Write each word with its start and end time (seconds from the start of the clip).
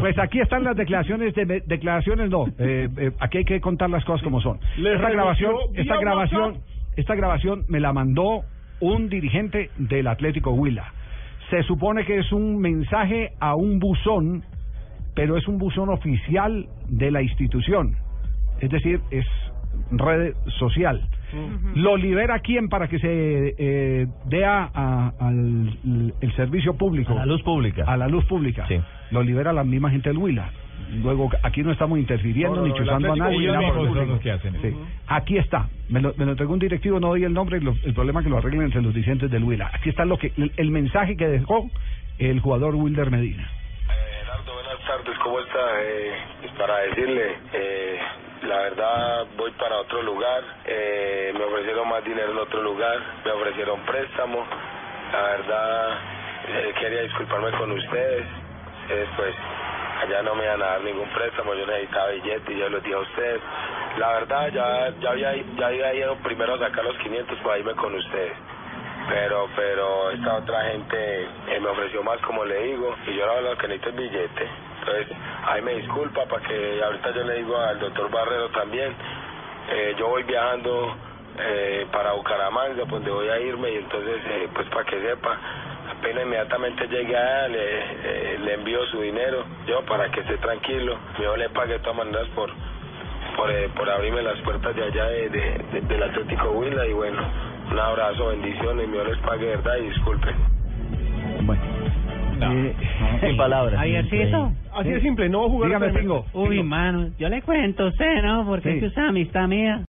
Pues 0.00 0.18
aquí 0.18 0.40
están 0.40 0.64
las 0.64 0.76
declaraciones 0.76 1.34
de 1.34 1.62
declaraciones 1.66 2.30
no, 2.30 2.46
eh, 2.58 2.88
eh, 2.96 3.12
aquí 3.20 3.38
hay 3.38 3.44
que 3.44 3.60
contar 3.60 3.88
las 3.88 4.04
cosas 4.04 4.22
como 4.22 4.40
son. 4.40 4.58
Esta 4.76 5.10
grabación, 5.10 5.54
esta 5.74 5.96
grabación, 5.98 6.58
esta 6.96 7.14
grabación 7.14 7.64
me 7.68 7.80
la 7.80 7.92
mandó 7.92 8.42
un 8.80 9.08
dirigente 9.08 9.70
del 9.78 10.06
Atlético 10.08 10.52
Huila. 10.52 10.92
Se 11.50 11.62
supone 11.62 12.04
que 12.04 12.18
es 12.18 12.32
un 12.32 12.58
mensaje 12.58 13.32
a 13.38 13.54
un 13.54 13.78
buzón, 13.78 14.42
pero 15.14 15.36
es 15.36 15.46
un 15.46 15.58
buzón 15.58 15.88
oficial 15.88 16.66
de 16.88 17.10
la 17.10 17.22
institución. 17.22 17.96
Es 18.60 18.70
decir, 18.70 19.00
es 19.10 19.26
red 19.92 20.34
social. 20.58 21.08
¿Lo 21.74 21.96
libera 21.96 22.38
quién 22.40 22.68
para 22.68 22.88
que 22.88 22.98
se 22.98 23.54
eh, 23.58 24.06
dé 24.26 24.44
a, 24.44 24.70
a- 24.72 25.12
al 25.20 26.12
el 26.20 26.32
servicio 26.36 26.74
público? 26.76 27.12
A 27.12 27.16
la 27.16 27.26
luz 27.26 27.42
pública. 27.42 27.84
A 27.86 27.96
la 27.96 28.08
luz 28.08 28.24
pública. 28.26 28.66
Sí. 28.68 28.80
Lo 29.10 29.22
libera 29.22 29.52
la 29.52 29.64
misma 29.64 29.90
gente 29.90 30.08
del 30.08 30.18
Huila. 30.18 30.50
Luego, 31.02 31.30
aquí 31.42 31.62
no 31.64 31.72
estamos 31.72 31.98
interfiriendo 31.98 32.54
No, 32.56 32.62
no, 32.62 32.68
ni 32.68 32.74
chuzando 32.74 33.12
a 33.12 33.16
nadie. 33.16 33.48
Los 33.48 34.20
que 34.20 34.30
hacen 34.30 34.54
Sí. 34.62 34.72
Aquí 35.08 35.36
está. 35.36 35.68
Me 35.88 36.00
lo, 36.00 36.14
me 36.16 36.24
lo 36.24 36.32
entregó 36.32 36.52
un 36.52 36.58
directivo, 36.60 37.00
no 37.00 37.08
doy 37.08 37.24
el 37.24 37.32
nombre, 37.32 37.60
lo- 37.60 37.74
el 37.84 37.92
problema 37.94 38.20
es 38.20 38.24
que 38.24 38.30
lo 38.30 38.38
arreglen 38.38 38.62
entre 38.62 38.82
los 38.82 38.94
dirigentes 38.94 39.30
del 39.30 39.42
Huila. 39.42 39.70
Aquí 39.72 39.88
está 39.90 40.04
lo 40.04 40.16
que 40.18 40.32
el, 40.36 40.52
el 40.56 40.70
mensaje 40.70 41.16
que 41.16 41.26
dejó 41.28 41.68
el 42.18 42.38
jugador 42.40 42.74
Wilder 42.76 43.10
Medina. 43.10 43.42
Eh, 43.88 44.52
buenas 44.52 44.86
tardes, 44.86 45.18
¿cómo 45.24 45.40
está? 45.40 45.58
Eh, 45.82 46.12
para 46.56 46.78
decirle, 46.88 47.22
eh, 47.52 47.98
verdad 48.70 49.26
voy 49.36 49.52
para 49.52 49.78
otro 49.78 50.02
lugar, 50.02 50.42
eh, 50.64 51.32
me 51.36 51.44
ofrecieron 51.44 51.88
más 51.88 52.02
dinero 52.04 52.32
en 52.32 52.38
otro 52.38 52.62
lugar, 52.62 52.98
me 53.24 53.30
ofrecieron 53.30 53.80
préstamo, 53.86 54.44
la 55.12 55.22
verdad 55.22 55.98
eh, 56.48 56.74
quería 56.80 57.02
disculparme 57.02 57.52
con 57.52 57.70
ustedes, 57.70 58.26
ustedes 58.82 59.08
pues 59.16 59.34
allá 60.02 60.22
no 60.22 60.34
me 60.34 60.44
iban 60.44 60.62
a 60.62 60.66
dar 60.66 60.80
ningún 60.80 61.08
préstamo, 61.10 61.54
yo 61.54 61.64
necesitaba 61.64 62.08
billete 62.08 62.52
y 62.52 62.58
yo 62.58 62.68
los 62.68 62.82
dije 62.82 62.96
a 62.96 62.98
ustedes, 62.98 63.40
la 63.98 64.12
verdad 64.14 64.48
ya, 64.48 64.92
ya, 65.00 65.10
había, 65.10 65.36
ya 65.36 65.66
había 65.66 65.94
ido 65.94 66.16
primero 66.16 66.54
a 66.54 66.58
sacar 66.58 66.84
los 66.84 66.96
500 66.98 67.38
para 67.38 67.58
irme 67.58 67.74
con 67.74 67.94
ustedes 67.94 68.36
pero 69.08 69.48
pero 69.56 70.10
esta 70.10 70.36
otra 70.36 70.62
gente 70.72 71.22
eh, 71.48 71.60
me 71.60 71.68
ofreció 71.68 72.02
más 72.02 72.18
como 72.22 72.44
le 72.44 72.62
digo 72.64 72.94
y 73.06 73.14
yo 73.14 73.24
ahora 73.28 73.40
lo 73.50 73.58
que 73.58 73.68
necesito 73.68 73.90
es 73.90 73.96
billete. 73.96 74.48
Entonces 74.80 75.06
ahí 75.46 75.62
me 75.62 75.74
disculpa 75.74 76.24
para 76.26 76.46
que 76.46 76.82
ahorita 76.82 77.10
yo 77.12 77.24
le 77.24 77.34
digo 77.36 77.56
al 77.58 77.78
doctor 77.78 78.10
Barrero 78.10 78.48
también 78.50 78.94
eh, 79.70 79.94
yo 79.98 80.08
voy 80.08 80.22
viajando 80.24 80.96
eh, 81.38 81.86
para 81.92 82.12
Bucaramanga 82.12 82.76
pues, 82.86 82.90
donde 82.90 83.10
voy 83.10 83.28
a 83.28 83.38
irme 83.40 83.70
y 83.70 83.76
entonces 83.76 84.22
pues 84.54 84.68
para 84.68 84.84
que 84.84 85.00
sepa 85.00 85.38
apenas 85.98 86.24
inmediatamente 86.24 86.86
llegue 86.88 87.16
allá 87.16 87.48
le, 87.48 88.38
le 88.38 88.54
envío 88.54 88.84
su 88.86 89.00
dinero 89.00 89.44
yo 89.66 89.84
para 89.86 90.10
que 90.10 90.20
esté 90.20 90.38
tranquilo 90.38 90.98
yo 91.20 91.36
le 91.36 91.48
pague 91.50 91.78
todas 91.80 91.96
maneras 91.96 92.26
por 92.34 92.50
por, 93.36 93.90
abrirme 93.90 94.22
las 94.22 94.38
puertas 94.40 94.74
de 94.74 94.82
allá 94.84 95.04
de- 95.08 95.82
del 95.82 96.02
Atlético 96.02 96.50
Huila 96.52 96.86
y 96.86 96.92
bueno, 96.94 97.22
un 97.70 97.78
abrazo, 97.78 98.28
bendiciones, 98.28 98.90
Dios 98.90 99.06
les 99.08 99.18
pague 99.18 99.46
verdad 99.46 99.72
y 99.82 99.86
disculpen. 99.88 100.34
Bueno. 101.42 101.62
No. 102.38 102.52
Eh, 102.52 102.74
Sin 103.20 103.36
palabras. 103.36 103.78
Javiercito. 103.78 104.52
Así 104.74 104.90
de 104.90 105.00
simple, 105.00 105.28
no 105.30 105.48
jugar 105.48 105.68
Dígame, 105.70 105.88
Pingo. 105.98 106.26
Uy, 106.34 106.62
mano, 106.62 107.08
yo 107.18 107.28
le 107.30 107.40
cuento 107.42 107.84
a 107.84 107.88
usted, 107.88 108.22
¿no? 108.22 108.44
Porque 108.44 108.68
Sí. 108.68 108.74
es 108.74 108.80
que 108.80 108.86
usted 108.88 109.02
es 109.02 109.08
amistad 109.08 109.48
mía. 109.48 109.80